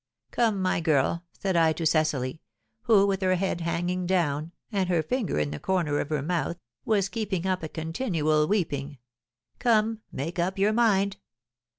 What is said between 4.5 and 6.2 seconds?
and her finger in the corner of